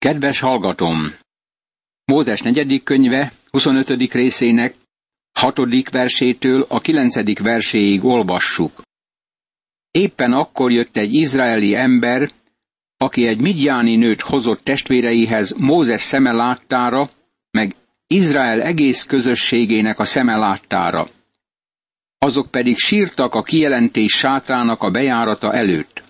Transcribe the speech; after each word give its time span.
Kedves 0.00 0.40
hallgatom! 0.40 1.14
Mózes 2.04 2.40
negyedik 2.40 2.82
könyve, 2.82 3.32
25. 3.50 4.12
részének, 4.12 4.74
hatodik 5.32 5.90
versétől 5.90 6.66
a 6.68 6.80
kilencedik 6.80 7.38
verséig 7.38 8.04
olvassuk. 8.04 8.82
Éppen 9.90 10.32
akkor 10.32 10.72
jött 10.72 10.96
egy 10.96 11.14
izraeli 11.14 11.74
ember, 11.74 12.30
aki 12.96 13.26
egy 13.26 13.40
midjáni 13.40 13.96
nőt 13.96 14.20
hozott 14.20 14.64
testvéreihez 14.64 15.54
Mózes 15.58 16.02
szeme 16.02 16.32
láttára, 16.32 17.08
meg 17.50 17.74
Izrael 18.06 18.62
egész 18.62 19.02
közösségének 19.02 19.98
a 19.98 20.04
szeme 20.04 20.36
láttára. 20.36 21.06
Azok 22.18 22.50
pedig 22.50 22.78
sírtak 22.78 23.34
a 23.34 23.42
kijelentés 23.42 24.12
sátrának 24.12 24.82
a 24.82 24.90
bejárata 24.90 25.52
előtt. 25.52 26.02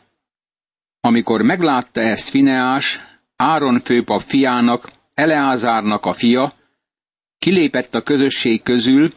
Amikor 1.01 1.43
meglátta 1.43 2.01
ezt 2.01 2.29
Fineás, 2.29 3.10
Áron 3.41 3.81
főpap 3.81 4.23
fiának, 4.23 4.91
Eleázárnak 5.15 6.07
a 6.07 6.13
fia, 6.13 6.53
kilépett 7.39 7.95
a 7.95 8.03
közösség 8.03 8.63
közül, 8.63 9.11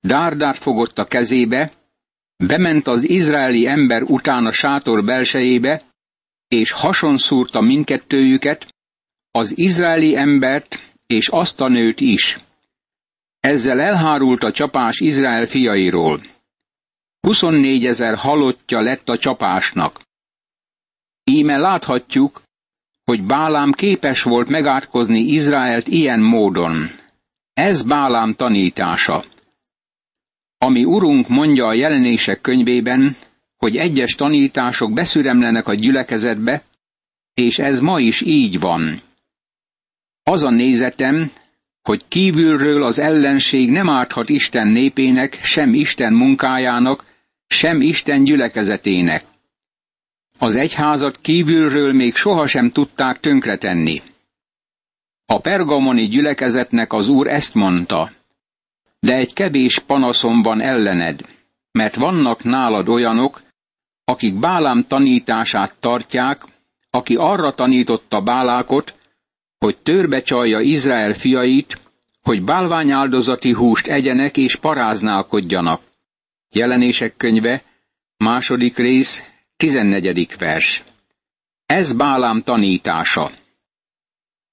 dárdát 0.00 0.58
fogott 0.58 0.98
a 0.98 1.04
kezébe, 1.04 1.72
bement 2.36 2.86
az 2.86 3.08
izraeli 3.08 3.66
ember 3.66 4.02
után 4.02 4.46
a 4.46 4.52
sátor 4.52 5.04
belsejébe, 5.04 5.82
és 6.48 6.70
hason 6.70 7.18
szúrta 7.18 7.60
mindkettőjüket, 7.60 8.74
az 9.30 9.58
izraeli 9.58 10.16
embert 10.16 10.94
és 11.06 11.28
azt 11.28 11.60
a 11.60 11.68
nőt 11.68 12.00
is. 12.00 12.38
Ezzel 13.40 13.80
elhárult 13.80 14.42
a 14.42 14.52
csapás 14.52 15.00
Izrael 15.00 15.46
fiairól. 15.46 16.20
24 17.20 17.86
ezer 17.86 18.16
halottja 18.16 18.80
lett 18.80 19.08
a 19.08 19.18
csapásnak. 19.18 20.00
Íme 21.24 21.56
láthatjuk, 21.56 22.42
hogy 23.10 23.22
Bálám 23.22 23.72
képes 23.72 24.22
volt 24.22 24.48
megátkozni 24.48 25.18
Izraelt 25.18 25.88
ilyen 25.88 26.20
módon. 26.20 26.90
Ez 27.54 27.82
Bálám 27.82 28.34
tanítása. 28.34 29.24
Ami 30.58 30.84
Urunk 30.84 31.28
mondja 31.28 31.66
a 31.66 31.72
jelenések 31.72 32.40
könyvében, 32.40 33.16
hogy 33.56 33.76
egyes 33.76 34.14
tanítások 34.14 34.92
beszüremlenek 34.92 35.68
a 35.68 35.74
gyülekezetbe, 35.74 36.62
és 37.34 37.58
ez 37.58 37.80
ma 37.80 38.00
is 38.00 38.20
így 38.20 38.60
van. 38.60 39.00
Az 40.22 40.42
a 40.42 40.50
nézetem, 40.50 41.30
hogy 41.82 42.04
kívülről 42.08 42.82
az 42.82 42.98
ellenség 42.98 43.70
nem 43.70 43.88
árthat 43.88 44.28
Isten 44.28 44.66
népének, 44.66 45.38
sem 45.42 45.74
Isten 45.74 46.12
munkájának, 46.12 47.04
sem 47.46 47.80
Isten 47.80 48.24
gyülekezetének. 48.24 49.24
Az 50.42 50.54
egyházat 50.54 51.20
kívülről 51.20 51.92
még 51.92 52.14
sohasem 52.14 52.70
tudták 52.70 53.20
tönkretenni. 53.20 54.02
A 55.26 55.38
pergamoni 55.38 56.08
gyülekezetnek 56.08 56.92
az 56.92 57.08
úr 57.08 57.26
ezt 57.26 57.54
mondta, 57.54 58.10
de 59.00 59.14
egy 59.14 59.32
kevés 59.32 59.78
panaszom 59.78 60.42
van 60.42 60.60
ellened, 60.60 61.20
mert 61.72 61.94
vannak 61.94 62.44
nálad 62.44 62.88
olyanok, 62.88 63.42
akik 64.04 64.34
Bálám 64.34 64.84
tanítását 64.88 65.76
tartják, 65.80 66.44
aki 66.90 67.14
arra 67.16 67.54
tanította 67.54 68.20
Bálákot, 68.20 68.94
hogy 69.58 69.76
törbe 69.76 70.20
csalja 70.20 70.60
Izrael 70.60 71.12
fiait, 71.12 71.80
hogy 72.22 72.42
bálványáldozati 72.42 73.52
húst 73.52 73.86
egyenek 73.86 74.36
és 74.36 74.56
paráználkodjanak. 74.56 75.80
Jelenések 76.48 77.16
könyve, 77.16 77.62
második 78.16 78.76
rész, 78.76 79.22
14. 79.60 80.36
vers. 80.38 80.82
Ez 81.66 81.92
Bálám 81.92 82.42
tanítása. 82.42 83.30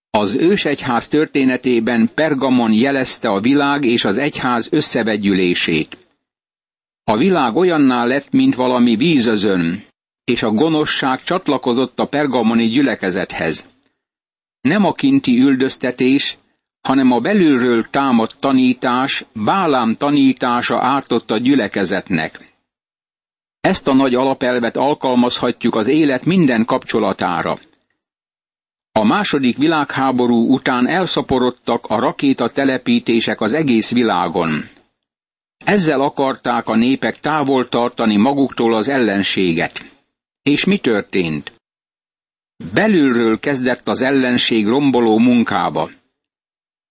Az 0.10 0.36
ősegyház 0.36 1.08
történetében 1.08 2.10
Pergamon 2.14 2.74
jelezte 2.74 3.30
a 3.30 3.40
világ 3.40 3.86
és 3.86 4.06
az 4.06 4.18
egyház 4.18 4.68
összevegyülését. 4.72 5.98
A 7.04 7.18
világ 7.18 7.56
olyanná 7.56 8.06
lett, 8.06 8.32
mint 8.32 8.56
valami 8.56 8.96
vízözön, 8.96 9.84
és 10.24 10.44
a 10.44 10.52
gonoszság 10.52 11.24
csatlakozott 11.24 12.00
a 12.00 12.08
pergamoni 12.08 12.66
gyülekezethez. 12.68 13.70
Nem 14.62 14.86
a 14.86 14.92
kinti 14.92 15.40
üldöztetés, 15.40 16.38
hanem 16.82 17.12
a 17.12 17.20
belülről 17.20 17.90
támadt 17.90 18.36
tanítás, 18.40 19.26
Bálám 19.34 19.96
tanítása 19.96 20.82
ártott 20.82 21.32
a 21.32 21.38
gyülekezetnek. 21.38 22.47
Ezt 23.68 23.88
a 23.88 23.94
nagy 23.94 24.14
alapelvet 24.16 24.78
alkalmazhatjuk 24.78 25.76
az 25.76 25.88
élet 25.88 26.26
minden 26.26 26.66
kapcsolatára. 26.66 27.58
A 28.92 29.04
második 29.04 29.58
világháború 29.58 30.54
után 30.54 30.88
elszaporodtak 30.88 31.86
a 31.86 32.00
rakéta 32.00 32.50
telepítések 32.50 33.42
az 33.42 33.54
egész 33.54 33.92
világon. 33.92 34.70
Ezzel 35.66 36.02
akarták 36.02 36.68
a 36.68 36.76
népek 36.76 37.20
távol 37.20 37.70
tartani 37.70 38.18
maguktól 38.18 38.74
az 38.74 38.90
ellenséget. 38.90 39.82
És 40.44 40.66
mi 40.66 40.78
történt? 40.78 41.52
Belülről 42.74 43.40
kezdett 43.40 43.88
az 43.88 44.02
ellenség 44.02 44.68
romboló 44.68 45.18
munkába. 45.18 45.90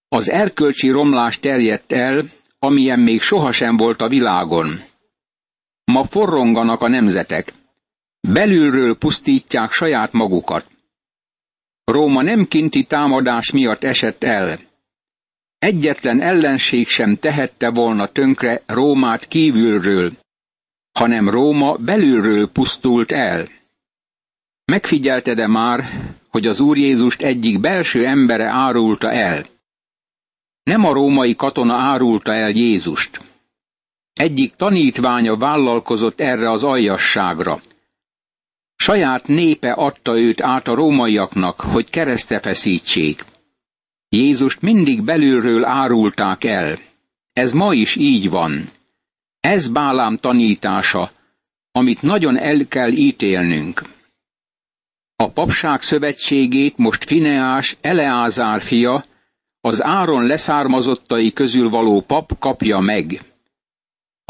Az 0.07 0.29
erkölcsi 0.29 0.89
romlás 0.89 1.39
terjedt 1.39 1.91
el, 1.91 2.25
amilyen 2.59 2.99
még 2.99 3.21
sohasem 3.21 3.77
volt 3.77 4.01
a 4.01 4.07
világon. 4.07 4.86
Ma 5.91 6.03
forronganak 6.03 6.81
a 6.81 6.87
nemzetek. 6.87 7.53
Belülről 8.19 8.97
pusztítják 8.97 9.71
saját 9.71 10.11
magukat. 10.11 10.67
Róma 11.83 12.21
nem 12.21 12.47
kinti 12.47 12.83
támadás 12.83 13.51
miatt 13.51 13.83
esett 13.83 14.23
el. 14.23 14.59
Egyetlen 15.59 16.21
ellenség 16.21 16.87
sem 16.87 17.15
tehette 17.15 17.69
volna 17.69 18.11
tönkre 18.11 18.61
Rómát 18.65 19.27
kívülről, 19.27 20.11
hanem 20.91 21.29
Róma 21.29 21.75
belülről 21.75 22.51
pusztult 22.51 23.11
el. 23.11 23.47
Megfigyelted-e 24.65 25.47
már, 25.47 25.83
hogy 26.29 26.45
az 26.45 26.59
Úr 26.59 26.77
Jézust 26.77 27.21
egyik 27.21 27.59
belső 27.59 28.05
embere 28.05 28.49
árulta 28.49 29.11
el? 29.11 29.45
Nem 30.63 30.85
a 30.85 30.93
római 30.93 31.35
katona 31.35 31.77
árulta 31.77 32.33
el 32.33 32.49
Jézust. 32.49 33.21
Egyik 34.17 34.55
tanítványa 34.55 35.35
vállalkozott 35.37 36.19
erre 36.21 36.51
az 36.51 36.63
aljasságra. 36.63 37.61
Saját 38.75 39.27
népe 39.27 39.71
adta 39.71 40.17
őt 40.19 40.41
át 40.41 40.67
a 40.67 40.73
rómaiaknak, 40.75 41.59
hogy 41.61 41.89
keresztre 41.89 42.39
feszítsék. 42.39 43.25
Jézust 44.09 44.61
mindig 44.61 45.03
belülről 45.03 45.65
árulták 45.65 46.43
el. 46.43 46.77
Ez 47.33 47.51
ma 47.51 47.73
is 47.73 47.95
így 47.95 48.29
van. 48.29 48.69
Ez 49.39 49.67
Bálám 49.67 50.17
tanítása, 50.17 51.11
amit 51.71 52.01
nagyon 52.01 52.39
el 52.39 52.67
kell 52.67 52.91
ítélnünk. 52.91 53.81
A 55.15 55.29
papság 55.29 55.81
szövetségét 55.81 56.77
most 56.77 57.05
Fineás 57.05 57.77
Eleázár 57.81 58.61
fia, 58.61 59.03
az 59.61 59.83
Áron 59.83 60.25
leszármazottai 60.25 61.33
közül 61.33 61.69
való 61.69 62.01
pap 62.01 62.39
kapja 62.39 62.79
meg. 62.79 63.21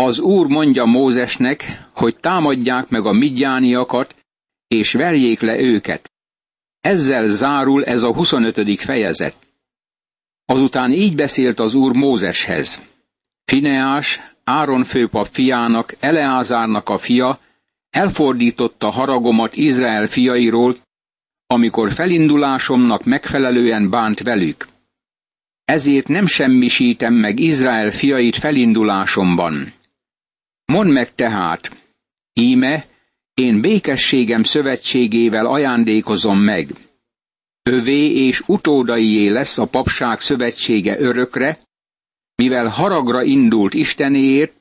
Az 0.02 0.20
Úr 0.20 0.48
mondja 0.48 0.86
Mózesnek, 0.86 1.88
hogy 1.94 2.18
támadják 2.18 2.90
meg 2.90 3.06
a 3.06 3.12
midjániakat, 3.12 4.16
és 4.68 4.92
verjék 4.92 5.40
le 5.40 5.60
őket. 5.60 6.12
Ezzel 6.82 7.28
zárul 7.28 7.86
ez 7.86 8.04
a 8.04 8.14
25. 8.14 8.80
fejezet. 8.80 9.36
Azután 10.46 10.92
így 10.92 11.16
beszélt 11.16 11.60
az 11.60 11.74
Úr 11.74 11.96
Mózeshez. 11.96 12.82
Fineás, 13.46 14.22
Áron 14.44 14.84
főpap 14.84 15.28
fiának, 15.32 15.96
Eleázárnak 16.00 16.90
a 16.90 16.98
fia, 16.98 17.40
elfordította 17.90 18.90
haragomat 18.90 19.56
Izrael 19.56 20.08
fiairól, 20.08 20.76
amikor 21.48 21.92
felindulásomnak 21.92 23.04
megfelelően 23.04 23.90
bánt 23.90 24.20
velük. 24.20 24.68
Ezért 25.66 26.08
nem 26.08 26.26
semmisítem 26.26 27.14
meg 27.14 27.40
Izrael 27.40 27.92
fiait 27.92 28.36
felindulásomban. 28.36 29.76
Mondd 30.72 30.90
meg 30.90 31.16
tehát, 31.16 31.72
íme, 32.34 32.86
én 33.34 33.62
békességem 33.62 34.44
szövetségével 34.44 35.46
ajándékozom 35.46 36.40
meg. 36.40 36.70
Övé 37.64 38.26
és 38.26 38.44
utódaié 38.46 39.28
lesz 39.28 39.58
a 39.58 39.66
papság 39.66 40.20
szövetsége 40.20 41.00
örökre, 41.00 41.60
mivel 42.36 42.68
haragra 42.68 43.24
indult 43.24 43.74
Istenéért, 43.74 44.54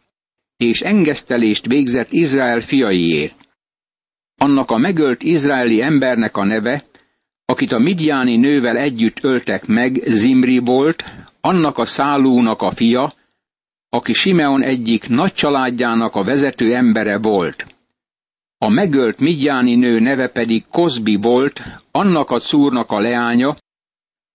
és 0.56 0.80
engesztelést 0.80 1.66
végzett 1.66 2.12
Izrael 2.12 2.60
fiaiért. 2.60 3.48
Annak 4.36 4.70
a 4.70 4.76
megölt 4.76 5.22
izraeli 5.22 5.82
embernek 5.82 6.36
a 6.36 6.44
neve, 6.44 6.84
akit 7.44 7.72
a 7.72 7.78
midjáni 7.78 8.36
nővel 8.36 8.76
együtt 8.76 9.24
öltek 9.24 9.66
meg, 9.66 10.02
Zimri 10.06 10.58
volt, 10.58 11.04
annak 11.40 11.78
a 11.78 11.86
szálúnak 11.86 12.62
a 12.62 12.70
fia, 12.70 13.14
aki 13.88 14.12
Simeon 14.12 14.62
egyik 14.62 15.08
nagy 15.08 15.32
családjának 15.32 16.14
a 16.14 16.24
vezető 16.24 16.74
embere 16.74 17.18
volt. 17.18 17.66
A 18.58 18.68
megölt 18.68 19.18
midjáni 19.18 19.74
nő 19.74 19.98
neve 19.98 20.28
pedig 20.28 20.64
Kozbi 20.70 21.16
volt, 21.16 21.62
annak 21.90 22.30
a 22.30 22.40
cúrnak 22.40 22.90
a 22.90 23.00
leánya, 23.00 23.56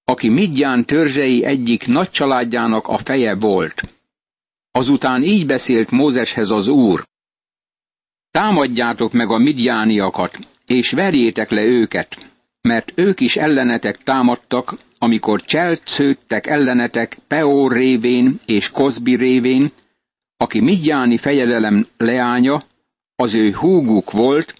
aki 0.03 0.30
Midján 0.30 0.86
törzsei 0.86 1.44
egyik 1.44 1.88
nagy 1.88 2.09
családjának 2.09 2.88
a 2.88 2.98
feje 2.98 3.36
volt. 3.36 3.81
Azután 4.71 5.24
így 5.24 5.45
beszélt 5.45 5.92
Mózeshez 5.92 6.50
az 6.50 6.68
Úr. 6.68 7.06
Támadjátok 8.31 9.13
meg 9.13 9.30
a 9.30 9.38
midjániakat, 9.38 10.39
és 10.65 10.92
verjétek 10.92 11.50
le 11.50 11.63
őket, 11.63 12.31
mert 12.62 12.92
ők 12.95 13.19
is 13.19 13.36
ellenetek 13.36 14.04
támadtak, 14.04 14.77
amikor 15.03 15.42
cseltsződtek 15.42 16.48
ellenetek 16.48 17.19
Peor 17.27 17.71
révén 17.71 18.39
és 18.45 18.69
Kozbi 18.69 19.15
révén, 19.15 19.71
aki 20.38 20.59
Midjáni 20.59 21.18
fejedelem 21.18 21.88
leánya, 21.98 22.63
az 23.15 23.33
ő 23.33 23.51
húguk 23.51 24.12
volt, 24.12 24.53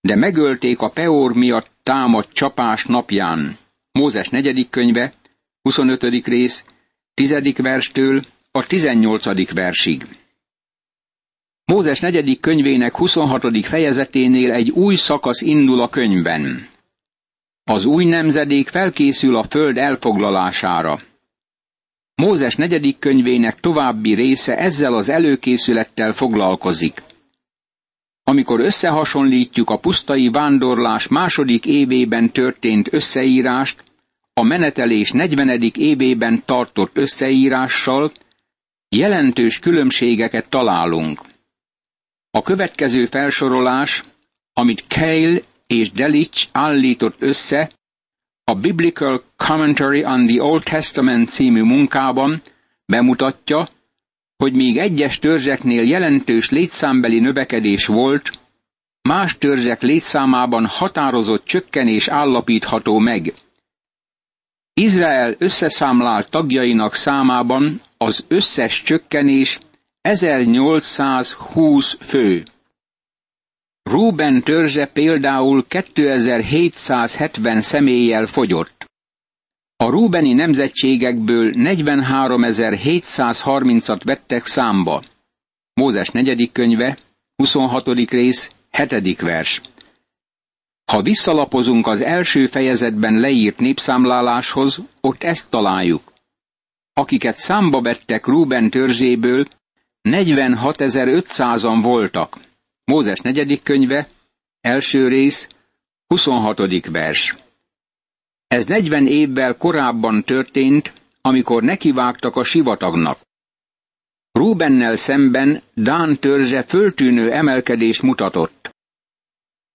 de 0.00 0.16
megölték 0.16 0.80
a 0.80 0.88
Peor 0.88 1.34
miatt 1.34 1.70
támadt 1.82 2.32
csapás 2.32 2.84
napján. 2.84 3.58
Mózes 3.92 4.28
negyedik 4.28 4.70
könyve, 4.70 5.12
25. 5.62 6.26
rész, 6.26 6.64
10. 7.14 7.52
verstől 7.56 8.22
a 8.50 8.66
18. 8.66 9.52
versig. 9.52 10.06
Mózes 11.64 12.00
negyedik 12.00 12.40
könyvének 12.40 12.96
26. 12.96 13.66
fejezeténél 13.66 14.52
egy 14.52 14.70
új 14.70 14.96
szakasz 14.96 15.40
indul 15.40 15.80
a 15.80 15.88
könyvben. 15.88 16.74
Az 17.70 17.84
új 17.84 18.04
nemzedék 18.04 18.68
felkészül 18.68 19.36
a 19.36 19.42
föld 19.48 19.76
elfoglalására. 19.78 21.00
Mózes 22.14 22.54
negyedik 22.56 22.98
könyvének 22.98 23.60
további 23.60 24.14
része 24.14 24.56
ezzel 24.58 24.94
az 24.94 25.08
előkészülettel 25.08 26.12
foglalkozik. 26.12 27.02
Amikor 28.22 28.60
összehasonlítjuk 28.60 29.70
a 29.70 29.78
pusztai 29.78 30.28
vándorlás 30.28 31.08
második 31.08 31.66
évében 31.66 32.30
történt 32.30 32.92
összeírást, 32.92 33.82
a 34.34 34.42
menetelés 34.42 35.10
40. 35.10 35.62
évében 35.78 36.42
tartott 36.44 36.96
összeírással, 36.96 38.12
jelentős 38.88 39.58
különbségeket 39.58 40.48
találunk. 40.48 41.20
A 42.30 42.42
következő 42.42 43.06
felsorolás, 43.06 44.02
amit 44.52 44.84
Kale 44.88 45.38
és 45.66 45.92
Delitzsch 45.92 46.48
állított 46.52 47.16
össze 47.18 47.70
a 48.44 48.54
Biblical 48.54 49.22
Commentary 49.36 50.04
on 50.04 50.26
the 50.26 50.42
Old 50.42 50.62
Testament 50.62 51.30
című 51.30 51.62
munkában, 51.62 52.42
bemutatja, 52.84 53.68
hogy 54.36 54.52
míg 54.52 54.78
egyes 54.78 55.18
törzseknél 55.18 55.82
jelentős 55.88 56.50
létszámbeli 56.50 57.18
növekedés 57.18 57.86
volt, 57.86 58.38
más 59.02 59.38
törzsek 59.38 59.82
létszámában 59.82 60.66
határozott 60.66 61.44
csökkenés 61.44 62.08
állapítható 62.08 62.98
meg. 62.98 63.34
Izrael 64.74 65.34
összeszámlált 65.38 66.30
tagjainak 66.30 66.94
számában 66.94 67.80
az 67.96 68.24
összes 68.28 68.82
csökkenés 68.82 69.58
1820 70.00 71.96
fő. 72.00 72.42
Ruben 73.90 74.42
törzse 74.42 74.86
például 74.86 75.64
2770 75.68 77.60
személlyel 77.60 78.26
fogyott. 78.26 78.84
A 79.76 79.84
Rubeni 79.84 80.32
nemzetségekből 80.32 81.52
43.730-at 81.54 84.00
vettek 84.04 84.46
számba. 84.46 85.02
Mózes 85.74 86.08
negyedik 86.08 86.52
könyve, 86.52 86.96
26. 87.36 88.10
rész, 88.10 88.50
7. 88.70 89.20
vers. 89.20 89.60
Ha 90.92 91.02
visszalapozunk 91.02 91.86
az 91.86 92.02
első 92.02 92.46
fejezetben 92.46 93.20
leírt 93.20 93.58
népszámláláshoz, 93.58 94.80
ott 95.00 95.22
ezt 95.22 95.50
találjuk. 95.50 96.12
Akiket 96.92 97.36
számba 97.36 97.80
vettek 97.80 98.26
Ruben 98.26 98.70
törzséből, 98.70 99.46
46.500-an 100.08 101.78
voltak. 101.82 102.38
Mózes 102.90 103.18
negyedik 103.20 103.62
könyve, 103.62 104.08
első 104.60 105.08
rész, 105.08 105.48
26. 106.06 106.86
vers. 106.86 107.34
Ez 108.46 108.66
40 108.66 109.06
évvel 109.06 109.56
korábban 109.56 110.24
történt, 110.24 110.92
amikor 111.20 111.62
nekivágtak 111.62 112.36
a 112.36 112.44
sivatagnak. 112.44 113.20
Rubennel 114.32 114.96
szemben 114.96 115.62
Dán 115.74 116.18
törzse 116.18 116.62
föltűnő 116.62 117.32
emelkedés 117.32 118.00
mutatott. 118.00 118.70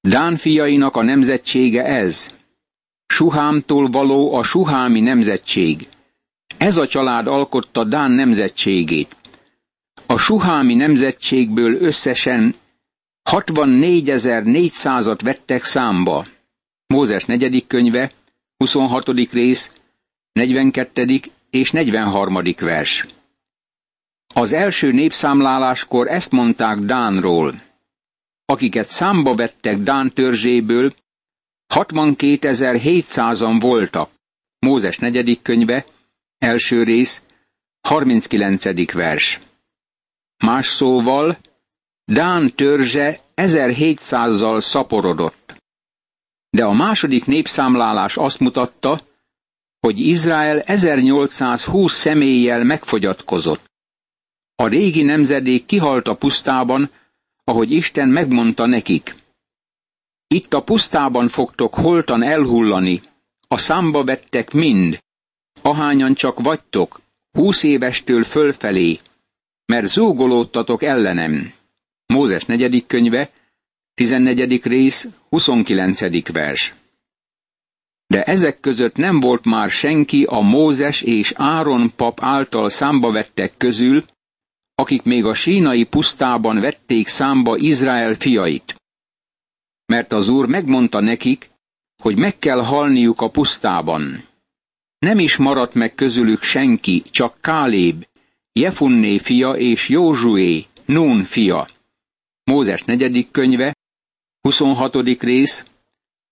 Dán 0.01 0.37
fiainak 0.37 0.95
a 0.95 1.01
nemzetsége 1.03 1.83
ez. 1.83 2.31
Suhámtól 3.05 3.89
való 3.89 4.33
a 4.33 4.43
suhámi 4.43 4.99
nemzetség. 4.99 5.87
Ez 6.57 6.77
a 6.77 6.87
család 6.87 7.27
alkotta 7.27 7.83
Dán 7.83 8.11
nemzetségét. 8.11 9.15
A 10.05 10.17
suhámi 10.17 10.73
nemzetségből 10.73 11.75
összesen 11.75 12.55
64.400-at 13.31 15.19
vettek 15.23 15.63
számba. 15.63 16.25
Mózes 16.87 17.25
negyedik 17.25 17.67
könyve, 17.67 18.11
26. 18.57 19.07
rész, 19.31 19.71
42. 20.31 21.19
és 21.49 21.71
43. 21.71 22.41
vers. 22.59 23.05
Az 24.33 24.53
első 24.53 24.91
népszámláláskor 24.91 26.07
ezt 26.07 26.31
mondták 26.31 26.79
Dánról. 26.79 27.61
Akiket 28.45 28.87
számba 28.87 29.35
vettek 29.35 29.77
Dán 29.77 30.09
törzséből, 30.09 30.93
62.700-an 31.73 33.57
voltak. 33.59 34.09
Mózes 34.59 34.97
negyedik 34.97 35.41
könyve, 35.41 35.85
első 36.37 36.83
rész, 36.83 37.21
39. 37.81 38.93
vers. 38.93 39.39
Más 40.37 40.67
szóval, 40.67 41.37
Dán 42.05 42.55
törzse 42.55 43.19
1700-zal 43.35 44.61
szaporodott. 44.61 45.55
De 46.49 46.65
a 46.65 46.73
második 46.73 47.25
népszámlálás 47.25 48.17
azt 48.17 48.39
mutatta, 48.39 49.01
hogy 49.79 49.99
Izrael 49.99 50.59
1820 50.59 51.93
személlyel 51.93 52.63
megfogyatkozott. 52.63 53.69
A 54.55 54.67
régi 54.67 55.03
nemzedék 55.03 55.65
kihalt 55.65 56.07
a 56.07 56.15
pusztában, 56.15 56.89
ahogy 57.43 57.71
Isten 57.71 58.09
megmondta 58.09 58.65
nekik. 58.65 59.15
Itt 60.27 60.53
a 60.53 60.63
pusztában 60.63 61.27
fogtok 61.29 61.73
holtan 61.73 62.23
elhullani, 62.23 63.01
a 63.47 63.57
számba 63.57 64.03
vettek 64.03 64.51
mind, 64.51 64.99
ahányan 65.61 66.13
csak 66.13 66.39
vagytok, 66.39 67.01
húsz 67.31 67.63
évestől 67.63 68.23
fölfelé, 68.23 68.99
mert 69.65 69.85
zúgolódtatok 69.87 70.83
ellenem. 70.83 71.53
Mózes 72.11 72.45
negyedik 72.45 72.87
könyve, 72.87 73.29
14. 73.93 74.63
rész, 74.63 75.07
29. 75.29 76.31
vers. 76.31 76.73
De 78.07 78.23
ezek 78.23 78.59
között 78.59 78.95
nem 78.95 79.19
volt 79.19 79.45
már 79.45 79.69
senki 79.69 80.23
a 80.23 80.39
Mózes 80.39 81.01
és 81.01 81.33
Áron 81.35 81.91
pap 81.95 82.19
által 82.21 82.69
számba 82.69 83.11
vettek 83.11 83.53
közül, 83.57 84.05
akik 84.75 85.03
még 85.03 85.25
a 85.25 85.33
sínai 85.33 85.83
pusztában 85.83 86.59
vették 86.59 87.07
számba 87.07 87.57
Izrael 87.57 88.13
fiait. 88.13 88.75
Mert 89.85 90.11
az 90.11 90.27
Úr 90.27 90.47
megmondta 90.47 90.99
nekik, 90.99 91.49
hogy 92.03 92.19
meg 92.19 92.39
kell 92.39 92.63
halniuk 92.63 93.21
a 93.21 93.29
pusztában. 93.29 94.25
Nem 94.99 95.19
is 95.19 95.37
maradt 95.37 95.73
meg 95.73 95.95
közülük 95.95 96.43
senki, 96.43 97.03
csak 97.11 97.37
Káléb, 97.41 98.05
Jefunné 98.53 99.17
fia 99.17 99.51
és 99.51 99.89
Józsué, 99.89 100.65
Nún 100.85 101.23
fia. 101.23 101.67
Mózes 102.51 102.83
negyedik 102.83 103.31
könyve, 103.31 103.75
26. 104.41 104.95
rész, 105.21 105.63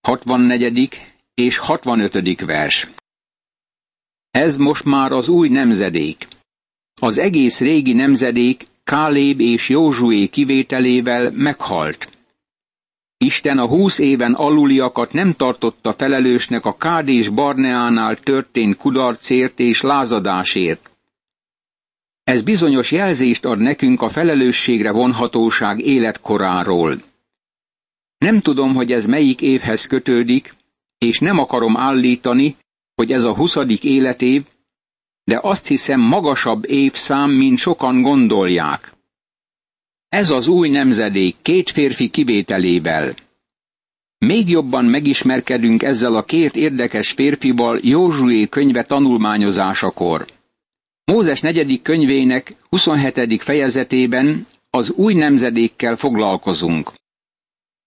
64. 0.01 0.89
és 1.33 1.57
65. 1.57 2.41
vers. 2.45 2.87
Ez 4.31 4.57
most 4.57 4.83
már 4.83 5.11
az 5.11 5.27
új 5.27 5.49
nemzedék. 5.49 6.27
Az 7.01 7.17
egész 7.17 7.59
régi 7.59 7.93
nemzedék 7.93 8.67
Káléb 8.83 9.39
és 9.39 9.69
Józsué 9.69 10.27
kivételével 10.27 11.31
meghalt. 11.31 12.17
Isten 13.17 13.57
a 13.57 13.67
húsz 13.67 13.97
éven 13.99 14.33
aluliakat 14.33 15.13
nem 15.13 15.33
tartotta 15.33 15.93
felelősnek 15.93 16.65
a 16.65 16.77
Kádés 16.77 17.29
Barneánál 17.29 18.15
történt 18.15 18.77
kudarcért 18.77 19.59
és 19.59 19.81
lázadásért. 19.81 20.88
Ez 22.29 22.41
bizonyos 22.41 22.91
jelzést 22.91 23.45
ad 23.45 23.59
nekünk 23.59 24.01
a 24.01 24.09
felelősségre 24.09 24.91
vonhatóság 24.91 25.79
életkoráról. 25.79 27.01
Nem 28.17 28.39
tudom, 28.39 28.75
hogy 28.75 28.91
ez 28.91 29.05
melyik 29.05 29.41
évhez 29.41 29.85
kötődik, 29.85 30.55
és 30.97 31.19
nem 31.19 31.37
akarom 31.37 31.77
állítani, 31.77 32.57
hogy 32.95 33.11
ez 33.11 33.23
a 33.23 33.35
huszadik 33.35 33.83
életév, 33.83 34.43
de 35.23 35.39
azt 35.41 35.67
hiszem 35.67 35.99
magasabb 35.99 36.69
évszám, 36.69 37.31
mint 37.31 37.57
sokan 37.57 38.01
gondolják. 38.01 38.93
Ez 40.09 40.29
az 40.29 40.47
új 40.47 40.69
nemzedék 40.69 41.35
két 41.41 41.69
férfi 41.69 42.09
kivételével. 42.09 43.13
még 44.17 44.49
jobban 44.49 44.85
megismerkedünk 44.85 45.83
ezzel 45.83 46.15
a 46.15 46.23
két 46.23 46.55
érdekes 46.55 47.11
férfival 47.11 47.79
Józsué 47.81 48.47
könyve 48.47 48.83
tanulmányozásakor. 48.83 50.25
Mózes 51.09 51.41
negyedik 51.41 51.81
könyvének 51.81 52.55
27. 52.69 53.41
fejezetében 53.41 54.47
az 54.69 54.89
új 54.89 55.13
nemzedékkel 55.13 55.95
foglalkozunk. 55.95 56.91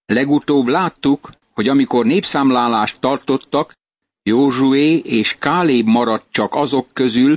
Legutóbb 0.06 0.66
láttuk, 0.66 1.30
hogy 1.52 1.68
amikor 1.68 2.06
népszámlálást 2.06 3.00
tartottak, 3.00 3.74
Józsué 4.22 4.96
és 4.96 5.34
Káléb 5.34 5.86
maradt 5.86 6.26
csak 6.30 6.54
azok 6.54 6.88
közül, 6.92 7.36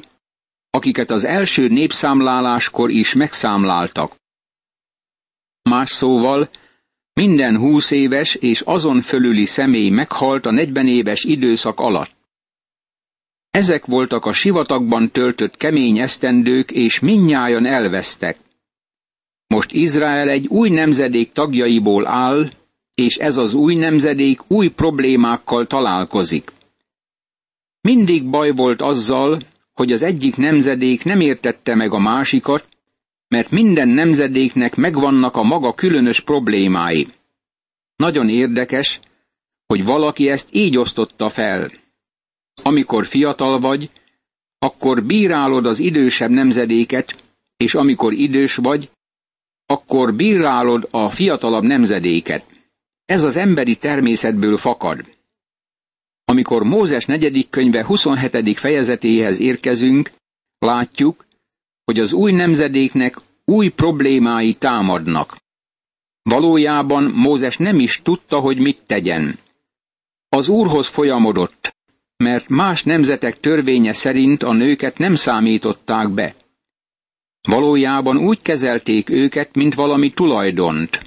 akiket 0.70 1.12
az 1.12 1.24
első 1.24 1.68
népszámláláskor 1.68 2.89
is 2.89 3.13
megszámláltak. 3.13 4.15
Más 5.70 5.92
szóval, 5.92 6.50
minden 7.13 7.58
húsz 7.58 7.92
éves 7.92 8.36
és 8.36 8.62
azon 8.62 9.01
fölüli 9.01 9.46
személy 9.46 9.89
meghalt 9.89 10.46
a 10.46 10.51
negyven 10.51 10.88
éves 10.88 11.24
időszak 11.24 11.80
alatt. 11.80 12.14
Ezek 13.56 13.86
voltak 13.86 14.26
a 14.26 14.34
sivatagban 14.34 15.12
töltött 15.12 15.58
kemény 15.58 16.00
esztendők, 16.00 16.72
és 16.72 17.00
minnyájan 17.00 17.66
elvesztek. 17.66 18.38
Most 19.48 19.72
Izrael 19.72 20.30
egy 20.30 20.48
új 20.48 20.70
nemzedék 20.70 21.32
tagjaiból 21.32 22.08
áll, 22.08 22.50
és 22.96 23.16
ez 23.18 23.38
az 23.38 23.54
új 23.54 23.76
nemzedék 23.76 24.52
új 24.52 24.68
problémákkal 24.68 25.68
találkozik. 25.68 26.52
Mindig 27.82 28.30
baj 28.30 28.52
volt 28.52 28.82
azzal, 28.82 29.40
hogy 29.74 29.92
az 29.92 30.02
egyik 30.02 30.36
nemzedék 30.36 31.04
nem 31.04 31.20
értette 31.20 31.76
meg 31.76 31.94
a 31.94 32.00
másikat, 32.00 32.68
mert 33.28 33.52
minden 33.52 33.88
nemzedéknek 33.88 34.76
megvannak 34.76 35.36
a 35.36 35.44
maga 35.44 35.74
különös 35.74 36.20
problémái. 36.20 37.08
Nagyon 37.96 38.30
érdekes, 38.30 39.00
hogy 39.68 39.84
valaki 39.84 40.30
ezt 40.30 40.50
így 40.52 40.78
osztotta 40.78 41.30
fel. 41.30 41.84
Amikor 42.64 43.06
fiatal 43.06 43.60
vagy, 43.60 43.90
akkor 44.60 45.04
bírálod 45.04 45.66
az 45.66 45.80
idősebb 45.80 46.30
nemzedéket, 46.30 47.24
és 47.58 47.76
amikor 47.76 48.14
idős 48.14 48.56
vagy, 48.56 48.90
akkor 49.66 50.14
bírálod 50.14 50.88
a 50.92 51.10
fiatalabb 51.10 51.64
nemzedéket. 51.64 52.46
Ez 53.06 53.24
az 53.24 53.36
emberi 53.36 53.76
természetből 53.76 54.58
fakad. 54.58 55.06
Amikor 56.26 56.64
Mózes 56.64 57.06
negyedik 57.06 57.50
könyve 57.50 57.86
27. 57.86 58.58
fejezetéhez 58.58 59.40
érkezünk, 59.40 60.12
látjuk, 60.60 61.26
hogy 61.84 62.00
az 62.00 62.14
új 62.14 62.32
nemzedéknek 62.32 63.18
új 63.46 63.70
problémái 63.70 64.54
támadnak. 64.54 65.38
Valójában 66.22 67.04
Mózes 67.04 67.58
nem 67.58 67.80
is 67.80 68.02
tudta, 68.02 68.40
hogy 68.40 68.58
mit 68.58 68.82
tegyen. 68.86 69.40
Az 70.30 70.48
úrhoz 70.48 70.88
folyamodott, 70.88 71.76
mert 72.17 72.50
más 72.50 72.84
nemzetek 72.84 73.39
törvénye 73.39 73.93
szerint 73.93 74.43
a 74.43 74.51
nőket 74.51 74.98
nem 74.98 75.15
számították 75.15 76.10
be. 76.10 76.36
Valójában 77.41 78.17
úgy 78.17 78.41
kezelték 78.41 79.10
őket, 79.10 79.55
mint 79.55 79.74
valami 79.74 80.13
tulajdont. 80.13 81.00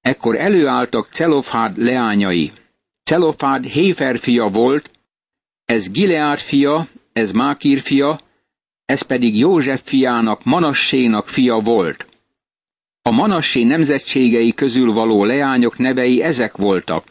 Ekkor 0.00 0.36
előálltak 0.36 1.08
Celofád 1.12 1.78
leányai. 1.78 2.50
Celofád 3.02 3.64
Héfer 3.64 4.18
fia 4.18 4.48
volt, 4.48 4.90
ez 5.64 5.90
Gileár 5.90 6.38
fia, 6.38 6.88
ez 7.12 7.30
Mákír 7.30 7.80
fia, 7.80 8.20
ez 8.84 9.02
pedig 9.02 9.38
József 9.38 9.82
fiának, 9.84 10.44
Manassénak 10.44 11.28
fia 11.28 11.58
volt. 11.58 12.06
A 13.02 13.10
Manassé 13.10 13.62
nemzetségei 13.62 14.54
közül 14.54 14.92
való 14.92 15.24
leányok 15.24 15.78
nevei 15.78 16.22
ezek 16.22 16.56
voltak. 16.56 17.04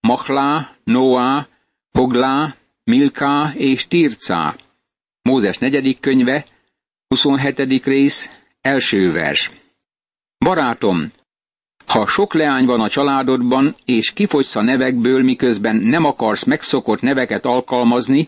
Machlá, 0.00 0.76
Noá, 0.84 1.48
Hoglá, 1.92 2.54
Milká 2.84 3.52
és 3.56 3.86
Tircá. 3.86 4.54
Mózes 5.22 5.58
negyedik 5.58 6.00
könyve, 6.00 6.44
27. 7.08 7.84
rész, 7.84 8.30
első 8.60 9.12
vers. 9.12 9.50
Barátom, 10.38 11.10
ha 11.86 12.06
sok 12.06 12.34
leány 12.34 12.64
van 12.64 12.80
a 12.80 12.88
családodban, 12.88 13.74
és 13.84 14.12
kifogysz 14.12 14.56
a 14.56 14.62
nevekből, 14.62 15.22
miközben 15.22 15.76
nem 15.76 16.04
akarsz 16.04 16.44
megszokott 16.44 17.00
neveket 17.00 17.44
alkalmazni, 17.44 18.26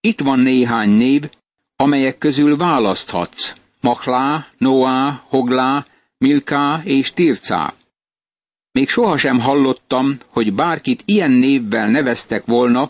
itt 0.00 0.20
van 0.20 0.38
néhány 0.38 0.90
név, 0.90 1.30
amelyek 1.76 2.18
közül 2.18 2.56
választhatsz. 2.56 3.52
Machlá, 3.80 4.46
Noá, 4.58 5.22
Hoglá, 5.28 5.84
Milká 6.18 6.80
és 6.84 7.12
Tircá. 7.12 7.74
Még 8.72 8.88
sohasem 8.88 9.40
hallottam, 9.40 10.18
hogy 10.26 10.54
bárkit 10.54 11.02
ilyen 11.04 11.30
névvel 11.30 11.88
neveztek 11.88 12.44
volna, 12.44 12.88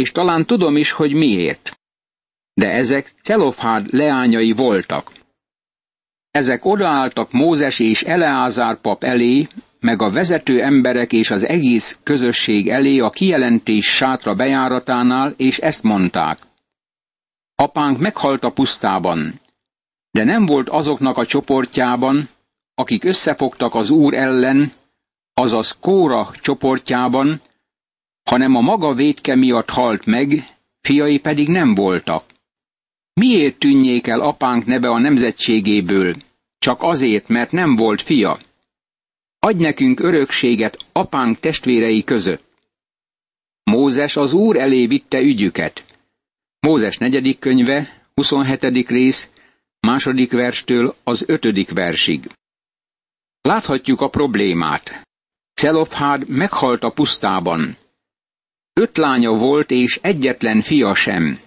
és 0.00 0.12
talán 0.12 0.46
tudom 0.46 0.76
is, 0.76 0.90
hogy 0.90 1.12
miért. 1.12 1.78
De 2.54 2.70
ezek 2.70 3.12
Celofhád 3.22 3.92
leányai 3.92 4.52
voltak. 4.52 5.12
Ezek 6.30 6.64
odaálltak 6.64 7.32
Mózes 7.32 7.78
és 7.78 8.02
Eleázár 8.02 8.80
pap 8.80 9.04
elé, 9.04 9.46
meg 9.80 10.02
a 10.02 10.10
vezető 10.10 10.62
emberek 10.62 11.12
és 11.12 11.30
az 11.30 11.44
egész 11.44 11.98
közösség 12.02 12.68
elé 12.68 12.98
a 12.98 13.10
kijelentés 13.10 13.86
sátra 13.86 14.34
bejáratánál, 14.34 15.34
és 15.36 15.58
ezt 15.58 15.82
mondták. 15.82 16.38
Apánk 17.54 17.98
meghalt 17.98 18.44
a 18.44 18.50
pusztában, 18.52 19.40
de 20.10 20.24
nem 20.24 20.46
volt 20.46 20.68
azoknak 20.68 21.16
a 21.16 21.26
csoportjában, 21.26 22.28
akik 22.74 23.04
összefogtak 23.04 23.74
az 23.74 23.90
Úr 23.90 24.14
ellen, 24.14 24.72
azaz 25.34 25.76
Kóra 25.80 26.30
csoportjában, 26.40 27.40
hanem 28.30 28.54
a 28.54 28.60
maga 28.60 28.94
védke 28.94 29.34
miatt 29.34 29.70
halt 29.70 30.06
meg, 30.06 30.44
fiai 30.80 31.18
pedig 31.18 31.48
nem 31.48 31.74
voltak. 31.74 32.24
Miért 33.12 33.58
tűnjék 33.58 34.06
el 34.06 34.20
apánk 34.20 34.64
neve 34.64 34.88
a 34.88 34.98
nemzetségéből? 34.98 36.14
Csak 36.58 36.82
azért, 36.82 37.28
mert 37.28 37.50
nem 37.52 37.76
volt 37.76 38.02
fia. 38.02 38.38
Adj 39.38 39.62
nekünk 39.62 40.00
örökséget 40.00 40.78
apánk 40.92 41.38
testvérei 41.38 42.04
között. 42.04 42.44
Mózes 43.64 44.16
az 44.16 44.32
Úr 44.32 44.56
elé 44.56 44.86
vitte 44.86 45.20
ügyüket. 45.20 45.84
Mózes 46.60 46.98
negyedik 46.98 47.38
könyve, 47.38 48.02
27. 48.14 48.88
rész, 48.88 49.28
második 49.80 50.32
verstől 50.32 50.94
az 51.04 51.24
ötödik 51.26 51.70
versig. 51.70 52.30
Láthatjuk 53.40 54.00
a 54.00 54.08
problémát. 54.08 55.06
Celofhád 55.54 56.28
meghalt 56.28 56.82
a 56.84 56.90
pusztában. 56.90 57.76
Öt 58.80 58.96
lánya 58.96 59.30
volt 59.30 59.70
és 59.70 59.98
egyetlen 60.02 60.60
fia 60.62 60.94
sem. 60.94 61.40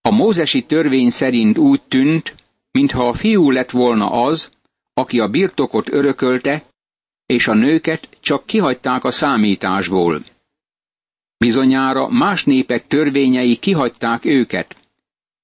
A 0.00 0.10
mózesi 0.10 0.64
törvény 0.64 1.10
szerint 1.10 1.58
úgy 1.58 1.82
tűnt, 1.82 2.34
mintha 2.70 3.08
a 3.08 3.14
fiú 3.14 3.50
lett 3.50 3.70
volna 3.70 4.10
az, 4.10 4.48
aki 4.92 5.20
a 5.20 5.28
birtokot 5.28 5.92
örökölte, 5.92 6.64
és 7.26 7.48
a 7.48 7.54
nőket 7.54 8.08
csak 8.20 8.46
kihagyták 8.46 9.04
a 9.04 9.10
számításból. 9.10 10.22
Bizonyára 11.36 12.08
más 12.08 12.44
népek 12.44 12.86
törvényei 12.86 13.56
kihagyták 13.56 14.24
őket. 14.24 14.76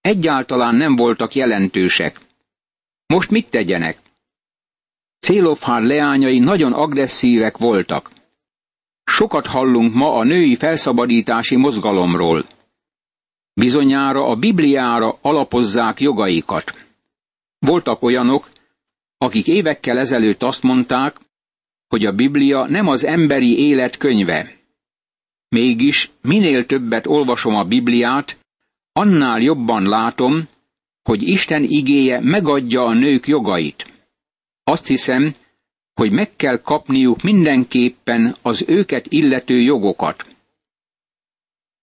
Egyáltalán 0.01 0.75
nem 0.75 0.97
voltak 0.97 1.35
jelentősek. 1.35 2.21
Most 3.07 3.31
mit 3.31 3.51
tegyenek? 3.51 3.99
Célofhár 5.21 5.83
leányai 5.83 6.39
nagyon 6.39 6.73
agresszívek 6.73 7.57
voltak. 7.57 8.11
Sokat 9.11 9.47
hallunk 9.47 9.95
ma 9.95 10.15
a 10.15 10.25
női 10.25 10.57
felszabadítási 10.57 11.57
mozgalomról. 11.57 12.45
Bizonyára 13.55 14.27
a 14.27 14.37
Bibliára 14.37 15.19
alapozzák 15.21 16.01
jogaikat. 16.01 16.87
Voltak 17.59 18.03
olyanok, 18.03 18.51
akik 19.19 19.47
évekkel 19.47 19.99
ezelőtt 19.99 20.43
azt 20.43 20.63
mondták, 20.63 21.17
hogy 21.89 22.07
a 22.07 22.13
Biblia 22.13 22.65
nem 22.69 22.87
az 22.87 23.05
emberi 23.05 23.59
élet 23.59 23.97
könyve. 23.97 24.57
Mégis 25.49 26.11
minél 26.23 26.67
többet 26.67 27.07
olvasom 27.07 27.55
a 27.55 27.65
Bibliát, 27.65 28.39
annál 28.93 29.41
jobban 29.41 29.83
látom, 29.83 30.49
hogy 31.03 31.23
Isten 31.23 31.63
igéje 31.63 32.21
megadja 32.21 32.85
a 32.85 32.95
nők 32.95 33.27
jogait. 33.27 33.93
Azt 34.65 34.87
hiszem, 34.87 35.35
hogy 36.01 36.11
meg 36.11 36.37
kell 36.37 36.59
kapniuk 36.61 37.23
mindenképpen 37.23 38.37
az 38.43 38.65
őket 38.67 39.07
illető 39.09 39.61
jogokat. 39.61 40.27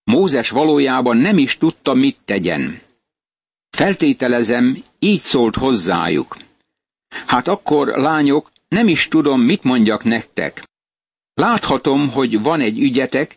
Mózes 0.04 0.50
valójában 0.50 1.16
nem 1.16 1.38
is 1.38 1.56
tudta, 1.58 1.94
mit 1.94 2.16
tegyen. 2.24 2.80
Feltételezem, 3.70 4.82
így 4.98 5.20
szólt 5.20 5.56
hozzájuk. 5.56 6.36
Hát 7.26 7.48
akkor, 7.48 7.86
lányok, 7.88 8.50
nem 8.68 8.88
is 8.88 9.08
tudom, 9.08 9.40
mit 9.40 9.62
mondjak 9.62 10.04
nektek. 10.04 10.62
Láthatom, 11.34 12.10
hogy 12.10 12.42
van 12.42 12.60
egy 12.60 12.78
ügyetek, 12.78 13.36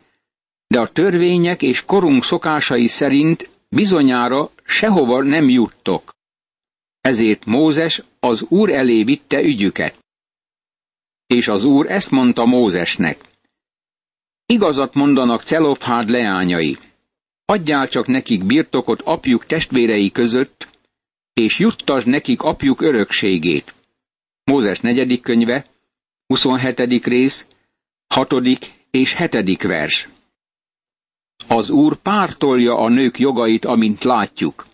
de 0.67 0.79
a 0.79 0.91
törvények 0.91 1.61
és 1.61 1.85
korunk 1.85 2.23
szokásai 2.23 2.87
szerint 2.87 3.49
bizonyára 3.69 4.51
sehova 4.63 5.23
nem 5.23 5.49
juttok. 5.49 6.13
Ezért 7.01 7.45
Mózes 7.45 8.01
az 8.19 8.45
Úr 8.49 8.69
elé 8.69 9.03
vitte 9.03 9.41
ügyüket. 9.41 10.05
És 11.27 11.47
az 11.47 11.63
Úr 11.63 11.91
ezt 11.91 12.11
mondta 12.11 12.45
Mózesnek. 12.45 13.21
Igazat 14.45 14.93
mondanak 14.93 15.41
Celofhád 15.41 16.09
leányai. 16.09 16.77
Adjál 17.45 17.87
csak 17.87 18.07
nekik 18.07 18.43
birtokot 18.43 19.01
apjuk 19.01 19.45
testvérei 19.45 20.11
között, 20.11 20.67
és 21.33 21.59
juttasd 21.59 22.07
nekik 22.07 22.41
apjuk 22.41 22.81
örökségét. 22.81 23.73
Mózes 24.43 24.79
negyedik 24.79 25.21
könyve, 25.21 25.65
27. 26.27 27.05
rész, 27.05 27.45
6. 28.13 28.33
és 28.91 29.17
7. 29.17 29.61
vers. 29.61 30.09
Az 31.47 31.69
Úr 31.69 31.95
pártolja 31.95 32.77
a 32.77 32.89
nők 32.89 33.19
jogait, 33.19 33.65
amint 33.65 34.03
látjuk. 34.03 34.67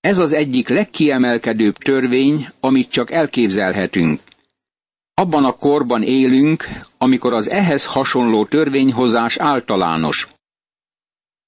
Ez 0.00 0.18
az 0.18 0.32
egyik 0.32 0.68
legkiemelkedőbb 0.68 1.76
törvény, 1.76 2.48
amit 2.60 2.90
csak 2.90 3.10
elképzelhetünk. 3.10 4.20
Abban 5.18 5.44
a 5.44 5.52
korban 5.52 6.02
élünk, 6.02 6.64
amikor 6.98 7.32
az 7.32 7.48
ehhez 7.48 7.86
hasonló 7.86 8.44
törvényhozás 8.44 9.36
általános. 9.36 10.28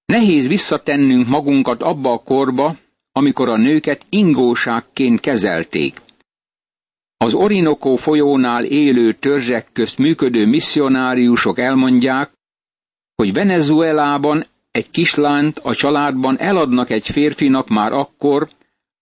Nehéz 0.05 0.49
visszatennünk 0.49 1.27
magunkat 1.27 1.83
abba 1.83 2.13
a 2.13 2.19
korba, 2.19 2.77
amikor 3.13 3.49
a 3.49 3.57
nőket 3.57 4.07
ingóságként 4.09 5.21
kezelték. 5.21 6.01
Az 7.17 7.35
Orinokó 7.35 7.97
folyónál 7.97 8.65
élő 8.65 9.13
törzsek 9.13 9.69
közt 9.73 9.99
működő 9.99 10.47
misszionáriusok 10.47 11.59
elmondják, 11.59 12.33
hogy 13.17 13.33
Venezuelában 13.33 14.47
egy 14.71 14.91
kislányt 14.91 15.59
a 15.59 15.75
családban 15.75 16.39
eladnak 16.39 16.91
egy 16.91 17.07
férfinak 17.07 17.69
már 17.69 17.93
akkor, 17.93 18.49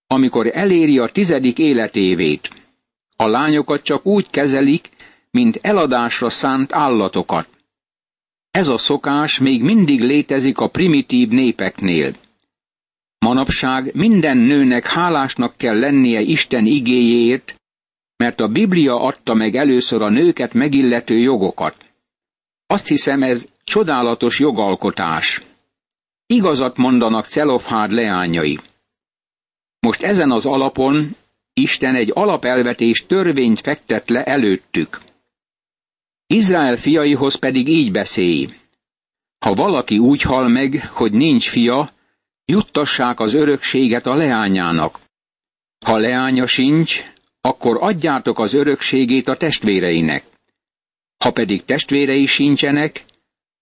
amikor 0.07 0.47
eléri 0.53 0.99
a 0.99 1.07
tizedik 1.07 1.59
életévét. 1.59 2.58
A 3.23 3.27
lányokat 3.27 3.83
csak 3.83 4.07
úgy 4.07 4.31
kezelik, 4.31 4.89
mint 5.31 5.59
eladásra 5.63 6.31
szánt 6.31 6.73
állatokat. 6.73 7.49
Ez 8.51 8.69
a 8.69 8.79
szokás 8.79 9.39
még 9.39 9.63
mindig 9.63 10.01
létezik 10.01 10.59
a 10.59 10.69
primitív 10.69 11.29
népeknél. 11.29 12.15
Manapság 13.19 13.95
minden 13.95 14.37
nőnek 14.37 14.87
hálásnak 14.87 15.57
kell 15.57 15.79
lennie 15.79 16.21
Isten 16.21 16.67
igéjéért, 16.67 17.55
mert 18.17 18.41
a 18.41 18.49
Biblia 18.49 19.01
adta 19.01 19.35
meg 19.35 19.55
először 19.55 20.03
a 20.03 20.09
nőket 20.09 20.53
megillető 20.53 21.17
jogokat. 21.17 21.87
Azt 22.67 22.87
hiszem 22.87 23.23
ez 23.23 23.49
csodálatos 23.65 24.39
jogalkotás. 24.39 25.41
Igazat 26.27 26.77
mondanak 26.77 27.27
Celofhád 27.27 27.91
leányai. 27.91 28.59
Most 29.81 30.03
ezen 30.03 30.31
az 30.31 30.47
alapon 30.47 31.17
Isten 31.59 31.95
egy 31.95 32.11
alapelvetés 32.15 33.05
törvényt 33.07 33.61
fektet 33.61 34.09
le 34.09 34.25
előttük. 34.25 35.01
Izrael 36.27 36.77
fiaihoz 36.77 37.35
pedig 37.35 37.69
így 37.69 37.91
beszélj. 37.91 38.49
Ha 39.39 39.55
valaki 39.55 39.99
úgy 39.99 40.23
hal 40.23 40.49
meg, 40.49 40.89
hogy 40.93 41.13
nincs 41.13 41.49
fia, 41.49 41.89
juttassák 42.45 43.21
az 43.21 43.35
örökséget 43.35 44.07
a 44.07 44.15
leányának. 44.15 45.01
Ha 45.87 45.97
leánya 45.97 46.47
sincs, 46.47 47.03
akkor 47.41 47.77
adjátok 47.81 48.39
az 48.39 48.55
örökségét 48.55 49.29
a 49.29 49.37
testvéreinek. 49.37 50.25
Ha 51.25 51.31
pedig 51.31 51.65
testvérei 51.65 52.27
sincsenek, 52.27 53.05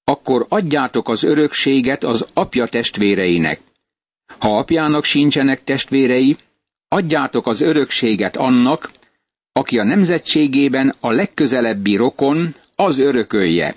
akkor 0.04 0.46
adjátok 0.48 1.08
az 1.08 1.22
örökséget 1.22 2.04
az 2.04 2.26
apja 2.34 2.66
testvéreinek. 2.66 3.60
Ha 4.38 4.58
apjának 4.58 5.04
sincsenek 5.04 5.64
testvérei, 5.64 6.36
adjátok 6.88 7.46
az 7.46 7.60
örökséget 7.60 8.36
annak, 8.36 8.90
aki 9.52 9.78
a 9.78 9.84
nemzetségében 9.84 10.94
a 11.00 11.10
legközelebbi 11.10 11.96
rokon, 11.96 12.54
az 12.74 12.98
örökölje. 12.98 13.74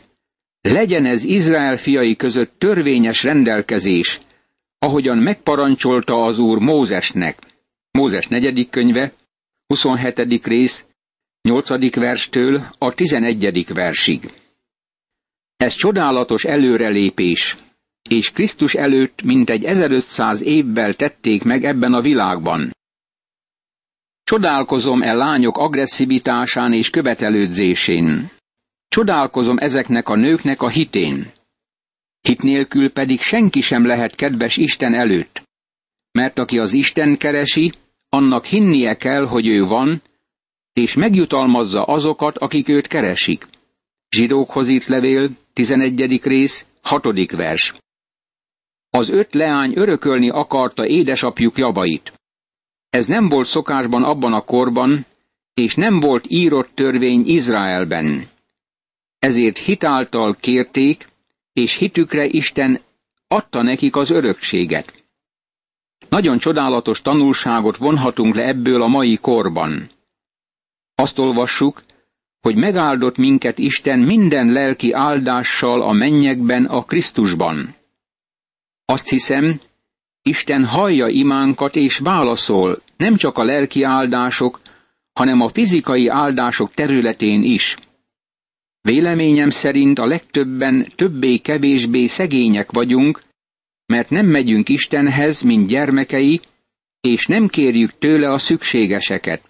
Legyen 0.62 1.06
ez 1.06 1.24
Izrael 1.24 1.78
fiai 1.78 2.16
között 2.16 2.54
törvényes 2.58 3.24
rendelkezés, 3.24 4.20
ahogyan 4.80 5.18
megparancsolta 5.18 6.24
az 6.24 6.40
Úr 6.40 6.60
Mózesnek. 6.60 7.38
Mózes 7.92 8.28
negyedik 8.28 8.70
könyve, 8.70 9.14
27. 9.68 10.46
rész, 10.46 10.86
8. 11.42 11.96
verstől 11.96 12.62
a 12.78 12.94
11. 12.94 13.66
versig. 13.74 14.32
Ez 15.58 15.74
csodálatos 15.74 16.44
előrelépés, 16.44 17.56
és 18.10 18.32
Krisztus 18.32 18.74
előtt 18.74 19.22
mintegy 19.22 19.64
1500 19.64 20.42
évvel 20.42 20.94
tették 20.94 21.44
meg 21.44 21.64
ebben 21.64 21.94
a 21.94 22.02
világban. 22.02 22.72
Csodálkozom 24.30 25.02
e 25.02 25.14
lányok 25.14 25.58
agresszivitásán 25.58 26.74
és 26.74 26.90
követelődzésén. 26.90 28.30
Csodálkozom 28.88 29.58
ezeknek 29.58 30.10
a 30.10 30.16
nőknek 30.16 30.62
a 30.62 30.68
hitén. 30.68 31.32
Hit 32.22 32.42
nélkül 32.42 32.92
pedig 32.92 33.22
senki 33.22 33.62
sem 33.62 33.86
lehet 33.86 34.16
kedves 34.16 34.58
Isten 34.58 34.94
előtt. 34.94 35.42
Mert 36.12 36.40
aki 36.40 36.60
az 36.60 36.74
Isten 36.74 37.18
keresi, 37.18 37.72
annak 38.10 38.46
hinnie 38.46 38.98
kell, 38.98 39.26
hogy 39.26 39.48
ő 39.48 39.66
van, 39.66 40.02
és 40.74 40.94
megjutalmazza 40.94 41.84
azokat, 41.84 42.38
akik 42.38 42.70
őt 42.70 42.88
keresik. 42.88 43.48
Zsidókhoz 44.10 44.68
írt 44.68 44.86
levél, 44.86 45.30
11. 45.54 46.22
rész, 46.24 46.66
6. 46.82 47.32
vers. 47.32 47.74
Az 48.90 49.10
öt 49.10 49.34
leány 49.34 49.74
örökölni 49.76 50.30
akarta 50.30 50.88
édesapjuk 50.88 51.58
javait. 51.58 52.19
Ez 52.90 53.06
nem 53.06 53.30
volt 53.30 53.48
szokásban 53.48 54.04
abban 54.04 54.34
a 54.34 54.42
korban, 54.42 55.06
és 55.54 55.76
nem 55.76 56.00
volt 56.00 56.26
írott 56.30 56.70
törvény 56.74 57.28
Izraelben. 57.28 58.28
Ezért 59.20 59.58
hitáltal 59.58 60.36
kérték, 60.40 61.08
és 61.54 61.74
hitükre 61.74 62.26
Isten 62.26 62.80
adta 63.28 63.62
nekik 63.62 63.96
az 63.96 64.10
örökséget. 64.10 65.04
Nagyon 66.10 66.38
csodálatos 66.38 67.02
tanulságot 67.02 67.78
vonhatunk 67.78 68.36
le 68.36 68.48
ebből 68.48 68.82
a 68.82 68.88
mai 68.88 69.18
korban. 69.18 69.90
Azt 70.96 71.20
olvassuk, 71.20 71.84
hogy 72.42 72.56
megáldott 72.56 73.18
minket 73.18 73.58
Isten 73.58 74.00
minden 74.00 74.52
lelki 74.52 74.92
áldással 74.92 75.82
a 75.82 75.92
mennyekben 75.92 76.66
a 76.66 76.84
Krisztusban. 76.84 77.76
Azt 78.86 79.10
hiszem, 79.10 79.60
Isten 80.30 80.66
hallja 80.66 81.08
imánkat 81.08 81.76
és 81.76 81.98
válaszol 81.98 82.82
nem 82.98 83.16
csak 83.16 83.38
a 83.38 83.44
lelki 83.44 83.84
áldások, 83.84 84.62
hanem 85.14 85.42
a 85.42 85.48
fizikai 85.48 86.08
áldások 86.08 86.74
területén 86.74 87.44
is. 87.44 87.76
Véleményem 88.82 89.50
szerint 89.50 90.00
a 90.00 90.06
legtöbben 90.06 90.88
többé-kevésbé 90.96 92.08
szegények 92.08 92.72
vagyunk, 92.72 93.24
mert 93.86 94.10
nem 94.10 94.26
megyünk 94.26 94.70
Istenhez, 94.70 95.42
mint 95.42 95.68
gyermekei, 95.68 96.40
és 97.02 97.28
nem 97.28 97.48
kérjük 97.48 97.98
tőle 98.00 98.32
a 98.32 98.38
szükségeseket. 98.38 99.42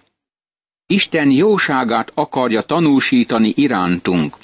Isten 0.87 1.31
jóságát 1.31 2.11
akarja 2.13 2.61
tanúsítani 2.61 3.53
irántunk. 3.55 4.37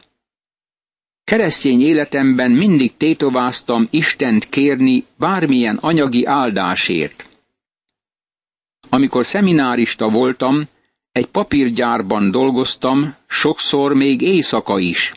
Keresztény 1.26 1.82
életemben 1.82 2.52
mindig 2.52 2.98
tétováztam 2.98 3.88
Istent 3.90 4.50
kérni 4.50 5.06
bármilyen 5.18 5.76
anyagi 5.76 6.26
áldásért. 6.26 7.26
Amikor 8.90 9.26
szeminárista 9.26 10.10
voltam, 10.10 10.68
egy 11.12 11.26
papírgyárban 11.26 12.32
dolgoztam, 12.32 13.16
sokszor 13.28 13.94
még 13.94 14.22
éjszaka 14.22 14.80
is. 14.80 15.14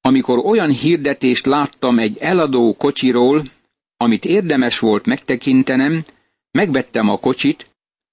Amikor 0.00 0.38
olyan 0.38 0.70
hirdetést 0.70 1.46
láttam 1.46 1.98
egy 1.98 2.18
eladó 2.18 2.74
kocsiról, 2.74 3.42
amit 3.96 4.24
érdemes 4.24 4.78
volt 4.78 5.06
megtekintenem, 5.06 6.04
megvettem 6.50 7.08
a 7.08 7.18
kocsit, 7.18 7.70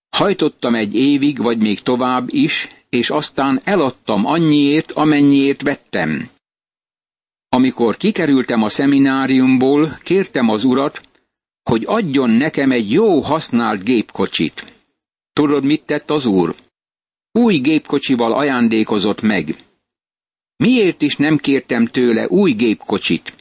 hajtottam 0.09 0.75
egy 0.75 0.95
évig, 0.95 1.37
vagy 1.37 1.57
még 1.57 1.81
tovább 1.81 2.33
is, 2.33 2.67
és 2.89 3.09
aztán 3.09 3.61
eladtam 3.63 4.25
annyiért, 4.25 4.91
amennyiért 4.91 5.61
vettem. 5.61 6.29
Amikor 7.53 7.97
kikerültem 7.97 8.61
a 8.61 8.69
szemináriumból, 8.69 9.97
kértem 10.01 10.49
az 10.49 10.63
urat, 10.63 11.01
hogy 11.63 11.83
adjon 11.85 12.29
nekem 12.29 12.71
egy 12.71 12.91
jó 12.91 13.19
használt 13.19 13.83
gépkocsit. 13.83 14.73
Tudod, 15.33 15.63
mit 15.63 15.83
tett 15.85 16.09
az 16.09 16.25
úr? 16.25 16.55
Új 17.31 17.57
gépkocsival 17.57 18.33
ajándékozott 18.33 19.21
meg. 19.21 19.55
Miért 20.55 21.01
is 21.01 21.15
nem 21.15 21.37
kértem 21.37 21.85
tőle 21.85 22.27
új 22.27 22.51
gépkocsit? 22.51 23.33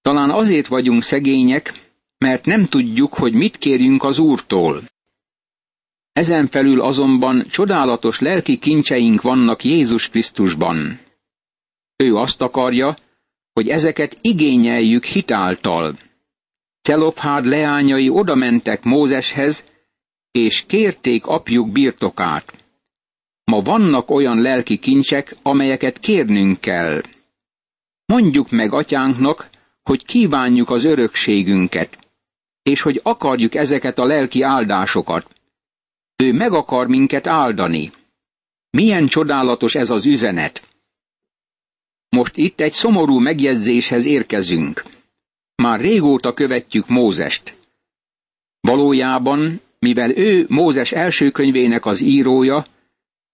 Talán 0.00 0.30
azért 0.30 0.66
vagyunk 0.66 1.02
szegények, 1.02 1.72
mert 2.18 2.44
nem 2.44 2.66
tudjuk, 2.66 3.14
hogy 3.14 3.34
mit 3.34 3.56
kérjünk 3.56 4.02
az 4.02 4.18
Úrtól. 4.18 4.82
Ezen 6.12 6.48
felül 6.48 6.80
azonban 6.80 7.46
csodálatos 7.50 8.18
lelki 8.18 8.58
kincseink 8.58 9.22
vannak 9.22 9.64
Jézus 9.64 10.08
Krisztusban. 10.08 11.08
Ő 12.00 12.16
azt 12.16 12.40
akarja, 12.40 12.96
hogy 13.52 13.68
ezeket 13.68 14.18
igényeljük 14.20 15.04
hitáltal. 15.04 15.96
Celofhád 16.82 17.44
leányai 17.44 18.08
odamentek 18.08 18.82
Mózeshez, 18.82 19.64
és 20.30 20.64
kérték 20.66 21.26
apjuk 21.26 21.72
birtokát. 21.72 22.64
Ma 23.44 23.60
vannak 23.62 24.10
olyan 24.10 24.40
lelki 24.40 24.78
kincsek, 24.78 25.36
amelyeket 25.42 25.98
kérnünk 25.98 26.60
kell. 26.60 27.02
mondjuk 28.06 28.50
meg 28.50 28.72
atyánknak, 28.72 29.48
hogy 29.82 30.04
kívánjuk 30.04 30.70
az 30.70 30.84
örökségünket, 30.84 31.98
és 32.62 32.80
hogy 32.80 33.00
akarjuk 33.02 33.54
ezeket 33.54 33.98
a 33.98 34.04
lelki 34.04 34.42
áldásokat. 34.42 35.30
Ő 36.16 36.32
meg 36.32 36.52
akar 36.52 36.86
minket 36.86 37.26
áldani. 37.26 37.90
Milyen 38.70 39.06
csodálatos 39.06 39.74
ez 39.74 39.90
az 39.90 40.06
üzenet! 40.06 40.69
Most 42.16 42.36
itt 42.36 42.60
egy 42.60 42.72
szomorú 42.72 43.18
megjegyzéshez 43.18 44.04
érkezünk. 44.04 44.84
Már 45.54 45.80
régóta 45.80 46.34
követjük 46.34 46.88
Mózest. 46.88 47.56
Valójában, 48.60 49.60
mivel 49.78 50.16
ő 50.16 50.46
Mózes 50.48 50.92
első 50.92 51.30
könyvének 51.30 51.86
az 51.86 52.00
írója, 52.00 52.64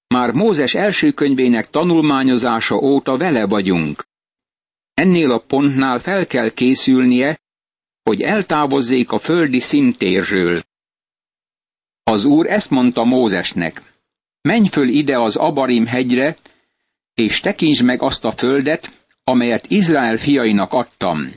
már 0.06 0.30
Mózes 0.30 0.74
első 0.74 1.12
könyvének 1.12 1.70
tanulmányozása 1.70 2.76
óta 2.76 3.16
vele 3.16 3.46
vagyunk. 3.46 4.04
Ennél 4.94 5.30
a 5.30 5.38
pontnál 5.38 5.98
fel 5.98 6.26
kell 6.26 6.50
készülnie, 6.50 7.40
hogy 8.02 8.20
eltávozzék 8.22 9.12
a 9.12 9.18
földi 9.18 9.60
szintérről. 9.60 10.62
Az 12.02 12.24
úr 12.24 12.46
ezt 12.46 12.70
mondta 12.70 13.04
Mózesnek. 13.04 13.94
Menj 14.40 14.68
föl 14.68 14.88
ide 14.88 15.18
az 15.18 15.36
Abarim 15.36 15.86
hegyre, 15.86 16.36
és 17.16 17.40
tekintsd 17.40 17.82
meg 17.82 18.02
azt 18.02 18.24
a 18.24 18.30
földet, 18.30 18.90
amelyet 19.24 19.64
Izrael 19.68 20.16
fiainak 20.16 20.72
adtam. 20.72 21.32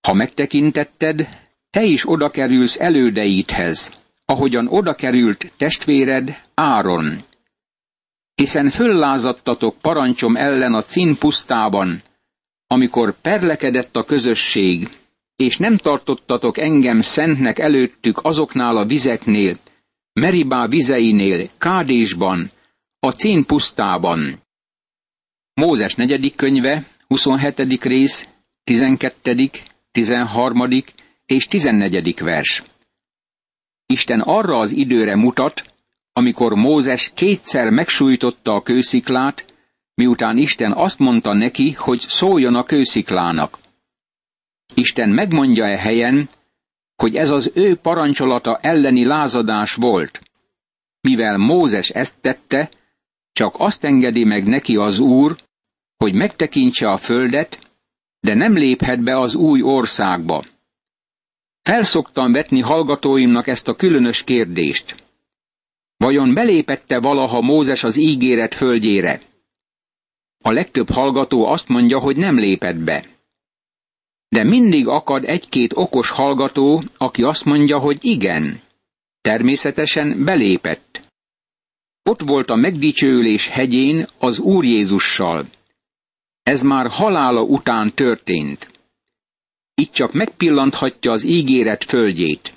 Ha 0.00 0.12
megtekintetted, 0.12 1.28
te 1.70 1.82
is 1.82 2.08
oda 2.08 2.30
kerülsz 2.30 2.80
elődeidhez, 2.80 3.90
ahogyan 4.24 4.66
oda 4.68 4.94
került 4.94 5.52
testvéred 5.56 6.42
Áron. 6.54 7.22
Hiszen 8.34 8.70
föllázadtatok 8.70 9.76
parancsom 9.80 10.36
ellen 10.36 10.74
a 10.74 10.82
cín 10.82 11.16
pusztában, 11.18 12.02
amikor 12.66 13.20
perlekedett 13.20 13.96
a 13.96 14.04
közösség, 14.04 14.88
és 15.36 15.56
nem 15.56 15.76
tartottatok 15.76 16.58
engem 16.58 17.00
szentnek 17.00 17.58
előttük 17.58 18.18
azoknál 18.22 18.76
a 18.76 18.84
vizeknél, 18.84 19.56
Meribá 20.12 20.66
vizeinél, 20.66 21.48
Kádésban, 21.58 22.50
a 22.98 23.10
cín 23.10 23.44
pusztában. 23.44 24.44
Mózes 25.60 25.94
negyedik 25.94 26.34
könyve, 26.36 26.84
27. 27.06 27.82
rész, 27.82 28.28
12., 28.64 29.50
13. 29.92 30.68
és 31.26 31.46
14. 31.46 32.20
vers. 32.20 32.62
Isten 33.86 34.20
arra 34.20 34.58
az 34.58 34.70
időre 34.70 35.16
mutat, 35.16 35.74
amikor 36.12 36.54
Mózes 36.54 37.10
kétszer 37.14 37.70
megsújtotta 37.70 38.54
a 38.54 38.62
kősziklát, 38.62 39.54
miután 39.94 40.36
Isten 40.36 40.72
azt 40.72 40.98
mondta 40.98 41.32
neki, 41.32 41.72
hogy 41.72 42.04
szóljon 42.08 42.54
a 42.54 42.64
kősziklának. 42.64 43.58
Isten 44.74 45.08
megmondja 45.08 45.64
e 45.64 45.76
helyen, 45.76 46.28
hogy 46.96 47.14
ez 47.14 47.30
az 47.30 47.50
ő 47.54 47.76
parancsolata 47.76 48.58
elleni 48.62 49.04
lázadás 49.04 49.74
volt. 49.74 50.20
Mivel 51.00 51.36
Mózes 51.36 51.88
ezt 51.88 52.14
tette, 52.20 52.68
csak 53.32 53.54
azt 53.58 53.84
engedi 53.84 54.24
meg 54.24 54.46
neki 54.46 54.76
az 54.76 54.98
Úr, 54.98 55.44
hogy 55.96 56.14
megtekintse 56.14 56.90
a 56.90 56.96
földet, 56.96 57.70
de 58.20 58.34
nem 58.34 58.52
léphet 58.52 59.00
be 59.00 59.18
az 59.18 59.34
új 59.34 59.62
országba. 59.62 60.44
Felszoktam 61.62 62.32
vetni 62.32 62.60
hallgatóimnak 62.60 63.46
ezt 63.46 63.68
a 63.68 63.76
különös 63.76 64.24
kérdést. 64.24 65.04
Vajon 65.96 66.34
belépette 66.34 67.00
valaha 67.00 67.40
Mózes 67.40 67.84
az 67.84 67.96
ígéret 67.96 68.54
földjére? 68.54 69.20
A 70.44 70.50
legtöbb 70.50 70.90
hallgató 70.90 71.46
azt 71.46 71.68
mondja, 71.68 71.98
hogy 71.98 72.16
nem 72.16 72.38
lépett 72.38 72.76
be. 72.76 73.04
De 74.28 74.44
mindig 74.44 74.88
akad 74.88 75.24
egy-két 75.24 75.72
okos 75.76 76.10
hallgató, 76.10 76.82
aki 76.96 77.22
azt 77.22 77.44
mondja, 77.44 77.78
hogy 77.78 77.98
igen. 78.04 78.60
Természetesen 79.20 80.24
belépett. 80.24 81.00
Ott 82.02 82.20
volt 82.20 82.50
a 82.50 82.54
megdicsőülés 82.54 83.48
hegyén 83.48 84.06
az 84.18 84.38
Úr 84.38 84.64
Jézussal. 84.64 85.46
Ez 86.46 86.62
már 86.62 86.88
halála 86.88 87.42
után 87.42 87.94
történt. 87.94 88.70
Itt 89.74 89.92
csak 89.92 90.12
megpillanthatja 90.12 91.12
az 91.12 91.24
ígéret 91.24 91.84
földjét. 91.84 92.52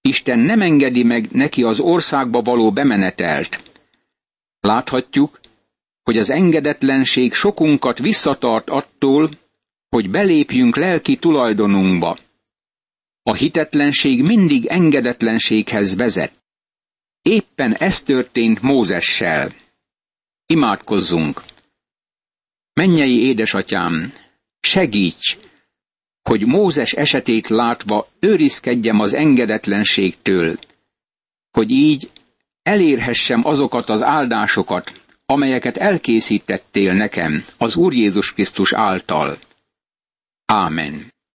Isten 0.00 0.38
nem 0.38 0.60
engedi 0.60 1.02
meg 1.02 1.30
neki 1.30 1.62
az 1.62 1.80
országba 1.80 2.42
való 2.42 2.72
bemenetelt. 2.72 3.72
Láthatjuk, 4.60 5.40
hogy 6.02 6.18
az 6.18 6.30
engedetlenség 6.30 7.32
sokunkat 7.34 7.98
visszatart 7.98 8.70
attól, 8.70 9.30
hogy 9.88 10.10
belépjünk 10.10 10.76
lelki 10.76 11.16
tulajdonunkba. 11.16 12.16
A 13.22 13.34
hitetlenség 13.34 14.22
mindig 14.22 14.66
engedetlenséghez 14.66 15.96
vezet. 15.96 16.32
Éppen 17.22 17.74
ez 17.74 18.02
történt 18.02 18.62
Mózessel. 18.62 19.52
Imádkozzunk! 20.46 21.42
Mennyei 22.80 23.22
édesatyám, 23.22 24.12
segíts, 24.60 25.36
hogy 26.22 26.46
Mózes 26.46 26.92
esetét 26.92 27.48
látva 27.48 28.08
őrizkedjem 28.20 29.00
az 29.00 29.14
engedetlenségtől, 29.14 30.58
hogy 31.50 31.70
így 31.70 32.10
elérhessem 32.62 33.46
azokat 33.46 33.88
az 33.88 34.02
áldásokat, 34.02 34.92
amelyeket 35.26 35.76
elkészítettél 35.76 36.92
nekem 36.92 37.44
az 37.58 37.76
Úr 37.76 37.92
Jézus 37.92 38.32
Krisztus 38.32 38.72
által. 38.72 39.38
Ámen. 40.44 41.12